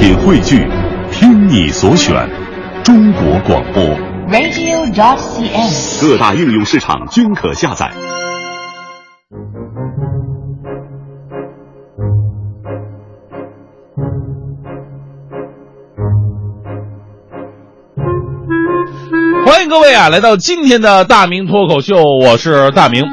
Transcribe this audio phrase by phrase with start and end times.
[0.00, 0.66] 品汇聚，
[1.12, 2.26] 听你所选，
[2.82, 3.84] 中国广播。
[4.30, 6.00] radio.dot.cn，。
[6.00, 7.92] 各大应用市场均可下载。
[19.44, 23.04] 欢迎各位啊，来到今天的大明脱口秀，我是大明。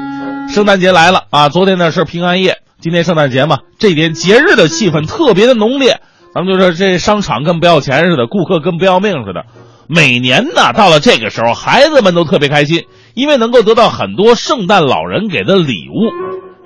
[0.48, 6.00] 圣诞节来了啊，昨天呢是平安夜，今天圣诞节嘛，这点节日的气氛特别的浓烈。
[6.34, 9.44] 咱们就说这商场跟不要钱似的，顾客跟不要命似的。
[9.88, 16.12] 每年呢，到了这个时候，孩子们都特别开心，因为能够得到很多圣诞老人给的礼物。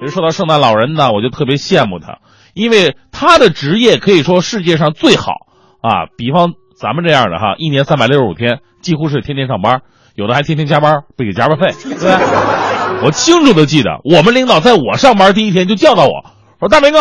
[0.01, 2.19] 其实说到圣诞老人呢，我就特别羡慕他，
[2.55, 5.33] 因为他的职业可以说世界上最好
[5.81, 6.11] 啊。
[6.17, 9.83] 比方咱们这样的哈，一年三百六十五天，几乎是天天上班，
[10.17, 12.11] 有的还天天加班，不给加班费，对？
[13.07, 16.25] 我清楚的记得，我们领导在我上班第一天就教导我
[16.59, 16.99] 说：“大明哥，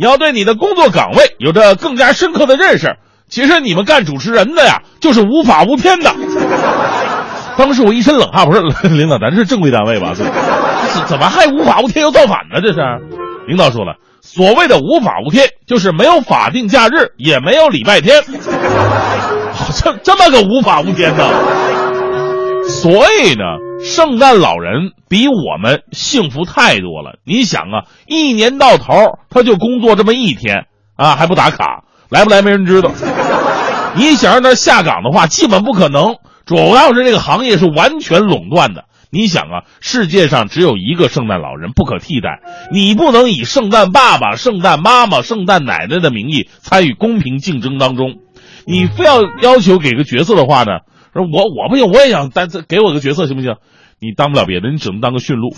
[0.00, 2.96] 你要对你的工作岗位有着更加深刻的认识。
[3.28, 6.10] 其实你们干主持人的呀，就是无法无天的。”
[7.58, 10.14] 当时我一身冷汗，我说：“领导，咱是正规单位吧？
[10.16, 10.24] 这
[10.98, 12.62] 这怎么还无法无天又造反呢？
[12.62, 12.78] 这是？”
[13.46, 18.22] 领导说了，所谓的无法无天，就是没有法定假日，也没有礼拜天。
[19.52, 21.28] 好像这么个无法无天呢。
[22.66, 23.44] 所以呢，
[23.84, 27.18] 圣诞老人比我们幸福太多了。
[27.24, 32.90] 你想啊，一年到头他就工作这么一天啊，还不打卡，来不来没人知道。
[33.96, 36.16] 你想让他下岗的话，基本不可能。
[36.44, 38.84] 主要是这个行业是完全垄断的。
[39.10, 42.40] 你想啊，世界上只有一个圣诞老人不可替代，
[42.72, 48.16] 你不能以圣诞爸爸、圣诞妈妈、圣诞奶奶的名义参与公平竞争当中。
[48.66, 50.80] 你非要要求给个角色的话呢？
[51.12, 53.56] 说我我不行，我也想担给我个角色行不行？
[54.00, 55.54] 你当不了别的，你只能当个驯鹿。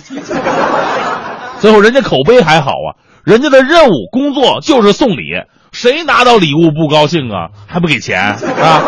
[1.61, 5.31] 最后人家口碑还好啊，人家的任务工作就是送礼，
[5.70, 7.50] 谁拿到礼物不高兴啊？
[7.69, 8.83] 还不给钱啊？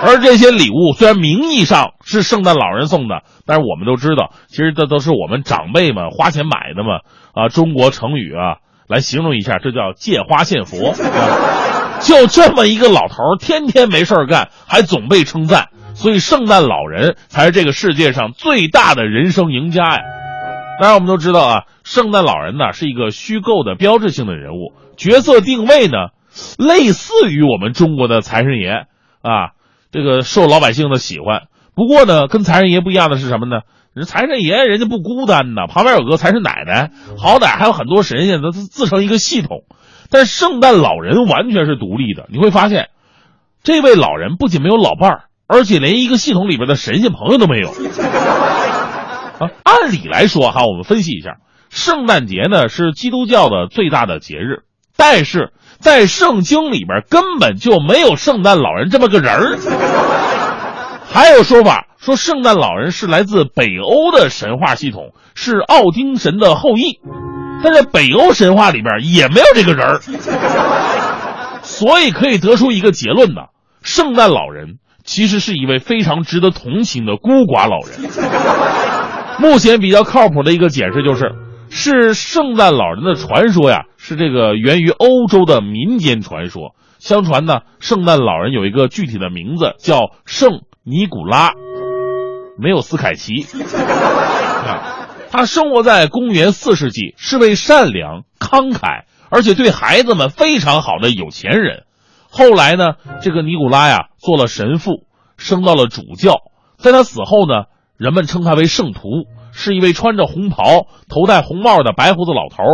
[0.06, 7.00] 而这些礼物虽然名义上是圣诞老人送的，但是我们都知道，其实这都是我们长辈们花钱买的嘛。
[7.34, 8.56] 啊，中国成语啊，
[8.88, 10.90] 来形容一下，这叫借花献佛。
[10.90, 15.68] 啊、 就这么一个老头，天天没事干，还总被称赞。
[15.94, 20.02] 所以，圣诞老人才是这个世界上最大的人生赢家呀！
[20.80, 26.08] 当然，我们都知道啊，圣诞老人呢是一个虚构的标志性的人物，角色定位呢
[26.58, 28.86] 类似于我们中国的财神爷
[29.22, 29.54] 啊，
[29.92, 31.42] 这个受老百姓的喜欢。
[31.76, 33.60] 不过呢，跟财神爷不一样的是什么呢？
[33.94, 39.62] 人财神爷人家不孤单呐，旁边有个财神奶奶，好歹还有很多神仙，他自成一个系统。
[40.10, 42.88] 但圣诞老人完全是独立的，你会发现，
[43.62, 45.22] 这位老人不仅没有老伴儿。
[45.46, 47.68] 而且连一个系统里边的神仙朋友都没有
[49.38, 49.50] 啊！
[49.62, 51.36] 按理来说哈，我们分析一下，
[51.68, 54.62] 圣诞节呢是基督教的最大的节日，
[54.96, 59.58] 但是在圣经里边根本就没有圣诞老人这么个人儿。
[61.12, 67.00] 还有说法说圣诞老人是来自北欧的神话系统，是奥丁神的后裔，
[67.62, 70.00] 但在北欧神话里边也没有这个人儿，
[71.62, 73.42] 所以可以得出一个结论呢：
[73.82, 74.78] 圣诞老人。
[75.04, 78.10] 其实是一位非常值得同情的孤寡老人。
[79.38, 81.32] 目前比较靠谱的一个解释就是，
[81.68, 86.74] 是圣诞老人的传说呀，是这个源于欧洲的民间传说。
[86.98, 91.52] 相传呢，圣诞老人有一个具体的名字叫圣尼古拉，
[92.58, 93.44] 没有斯凯奇。
[94.64, 101.82] 啊，他生活在公元四世纪，是位善良、慷慨，而且对孩子们非常好的有钱人。
[102.36, 105.06] 后来呢，这个尼古拉呀做了神父，
[105.36, 106.40] 升到了主教。
[106.78, 110.64] 在他死后呢，人们称他为圣徒，是一位穿着红袍、
[111.08, 112.64] 头戴红帽的白胡子老头。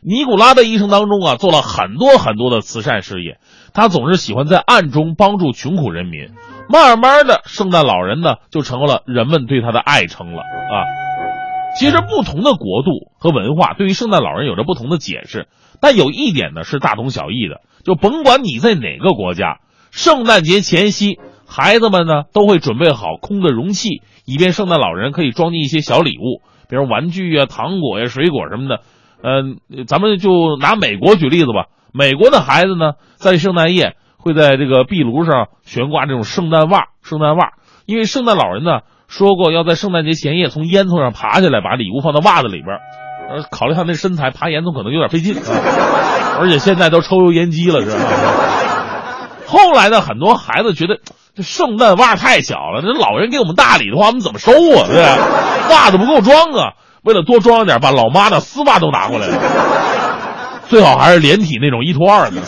[0.00, 3.40] 尼古拉的一生当中啊，做了很多很多的慈善事业。
[3.74, 6.30] 他总是喜欢在暗中帮助穷苦人民。
[6.68, 10.86] 慢慢的，圣诞老人呢就成了人们对他的爱称了啊。
[11.78, 15.48] 其实不同的国度和文化对于圣诞老人有着不同的解释，
[15.80, 17.60] 但有一点呢是大同小异的。
[17.84, 19.60] 就甭管你在哪个国家，
[19.90, 28.80] 圣诞节前夕，孩子们呢都会准备好空的容器，以便圣诞老人可以装进一些小礼物，比如玩具啊、糖果呀、水果什么的。
[29.22, 31.66] 嗯、呃，咱们就拿美国举例子吧。
[31.92, 37.52] 美国的孩子呢，在圣诞夜会在这个壁炉上悬挂这种圣诞袜，圣诞袜，
[37.86, 38.80] 因为圣诞老人呢
[39.10, 42.78] 说过要在圣诞节前夜从烟囱上爬下来，把礼物放到袜子里边。
[43.28, 45.42] 呃，考虑他那身材，爬烟囱可能有点费劲啊。
[46.38, 47.96] 而且现在都抽油烟机了，是吧？
[49.46, 50.98] 后来呢，很多孩子觉得
[51.34, 54.86] 这圣诞袜太小了，这老人给我们大礼的话，我们怎么收啊？
[54.86, 55.18] 对吧？
[55.70, 56.74] 袜子不够装啊！
[57.02, 59.36] 为了多装点，把老妈的丝袜都拿过来了，
[60.68, 62.40] 最好还是连体那种一拖二的。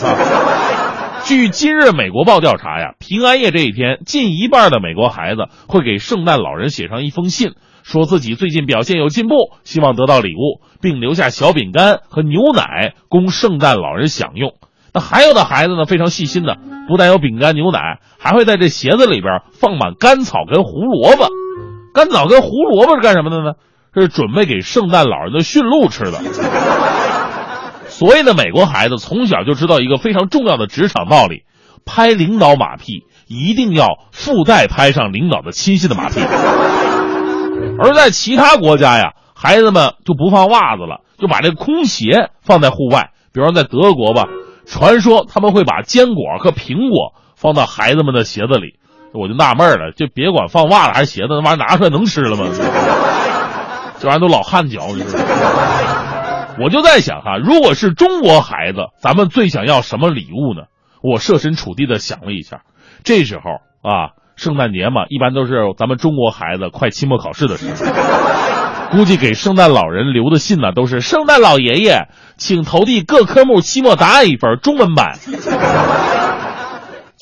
[1.23, 14.51] 据今日美国报调查呀，平安夜这一天，近一半的美国孩子会给圣诞老人写上一封信，说自己最近表现有进步，希望得到礼物，并留下小饼干和牛奶供圣诞老人享用。
[14.93, 16.57] 那还有的孩子呢，非常细心的，
[16.89, 21.29] 不但有饼干、牛奶，还会在这鞋子里边放满甘草跟胡萝卜。
[21.93, 23.53] 甘草跟胡萝卜是干什么的呢？
[23.95, 26.19] 是准备给圣诞老人的驯鹿吃的。
[28.03, 31.45] 所谓的，美国孩子从小就知道一个非常重要的职场道理：
[31.85, 36.19] 拍领导马屁一定要附带拍上领导的亲戚的马屁。
[37.79, 43.11] 而在其他国家呀，孩子们就不放袜子了，就把这空鞋放在户外。
[43.31, 44.25] 比方在德国吧。
[44.65, 48.79] 传说他们会把坚果和苹果放到孩子们的鞋子里，
[49.13, 52.47] 我就纳闷了，就别管放袜子还是鞋子，那玩意儿拿出来能吃了吗？
[53.97, 55.92] 这玩意儿都老汗脚，你知道吗？
[56.59, 60.67] 我就在想哈，如果是中国孩子，咱们最想要什么礼物呢？
[61.01, 62.61] 我设身处地的想了一下，
[63.03, 63.41] 这时候
[63.81, 67.93] 啊，圣诞节嘛，一般都是咱们中国孩子快期末考试的时候。
[68.91, 72.07] 估计给圣诞老人留的信呢，都是圣诞老爷爷，
[72.37, 75.17] 请投递各科目期末答案一份，中文版。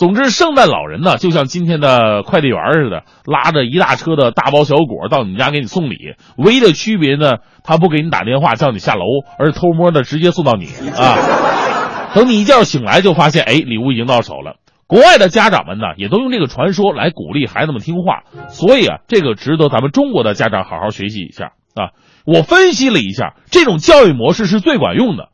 [0.02, 6.16] 总之，圣诞老人呢，就像今天的快递员似的，拉着一大车的大包小裹到你家给你送礼。
[6.38, 9.04] 唯一的区别呢，他不给你打电话叫你下楼，
[9.38, 10.66] 而是偷摸的直接送到你
[10.98, 12.10] 啊。
[12.16, 14.56] 等你一觉醒来，就发现哎，礼物已经到手了。
[14.88, 21.52] 国外的家长们呢，也都用这个传说来鼓励孩子们听话，所以啊，这个值得咱们中国的家长好好学习一下。
[21.76, 21.94] 啊，
[22.26, 25.30] 我分析了一下，这种教育模式是最管用的。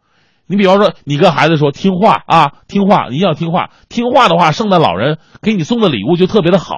[0.47, 3.69] 你比方说，你跟孩子说听话啊，听话，一定要听话。
[3.89, 6.75] 听话的话，圣诞老人给你送的礼物就特别的好。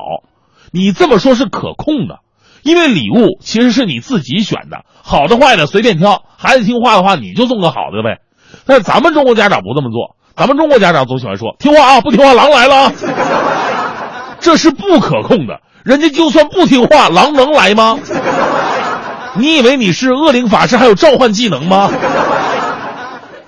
[0.72, 2.20] 你这么说是可控的，
[2.64, 6.24] 因为礼物其实是你自己选的，好的坏的随便挑。
[6.38, 8.22] 孩子听话的话，你就送个好的呗。
[8.66, 12.94] 但是咱们中国家长不这么做，咱们中国家长总喜欢说听话啊，不听话狼来了啊。
[14.40, 18.00] 这是不可控的，人家就算不听话，狼能来吗？
[19.38, 21.92] 你以为你是恶灵法师还有召唤技能吗？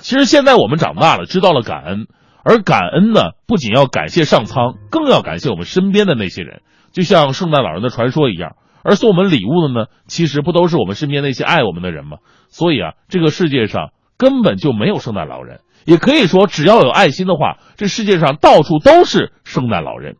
[0.01, 2.07] 其实现在我们长大了，知道了感恩，
[2.43, 6.61] 而感恩呢，不仅要感谢上苍，更要感谢我们身边的那些人，
[6.91, 8.55] 就像圣诞老人的传说一样。
[8.83, 12.17] 而送我们礼物的呢，其实不都是我们身边那些爱我们的人吗？
[12.49, 20.15] 所以啊，这个世界上根本就没有圣诞老人，也可以说，只要有爱心的话，这世界上到处都是圣诞老人。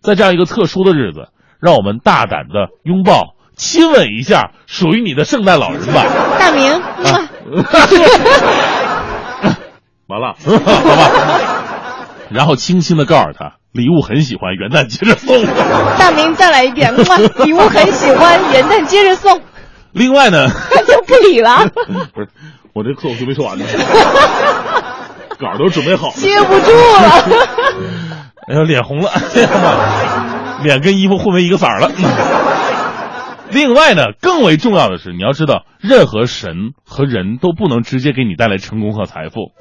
[0.00, 1.30] 在这样一个特殊的日子，
[1.60, 3.34] 让我们大胆的拥抱。
[3.56, 6.04] 亲吻一下属于你的圣诞老人吧，
[6.38, 6.80] 大明。
[10.06, 11.10] 完了， 好吧。
[12.30, 15.44] 然后轻轻的告诉他，礼物很喜欢，元旦接着送。
[15.98, 16.94] 大明，再来一遍，
[17.44, 19.40] 礼物很喜欢，元旦接着送。
[19.92, 21.66] 另外呢，他就不理了。
[22.12, 22.28] 不是，
[22.74, 23.64] 我这课我就没说完呢，
[25.38, 27.38] 稿都准备好了，接不住了。
[28.48, 29.10] 哎呦，脸红了，
[30.62, 31.90] 脸跟衣服混为一个色了。
[33.50, 39.52] 另外呢，更为重要的是，你要知道，任何神和人都不能直接给你带来成功和财富，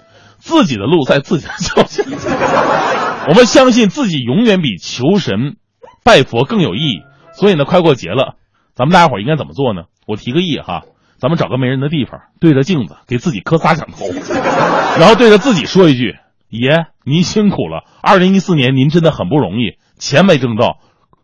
[0.43, 2.03] 自己的路在自己脚下。
[3.29, 5.55] 我们相信自己永远比求神、
[6.03, 7.01] 拜佛更有意义。
[7.31, 8.35] 所以呢，快过节了，
[8.75, 9.83] 咱们大家伙应该怎么做呢？
[10.05, 10.81] 我提个议哈，
[11.17, 14.05] 咱们找个没人的地方，对着镜子给自己磕仨响头，
[14.99, 16.17] 然后对着自己说一句
[16.51, 20.79] ：“爷，您辛苦了，二零一四年您真的很不容易，钱没挣到。”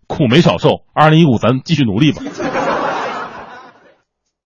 [0.08, 2.24] 苦没少受，二零一五咱继续努力吧。